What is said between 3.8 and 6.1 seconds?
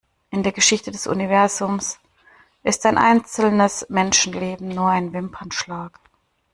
Menschenleben nur ein Wimpernschlag.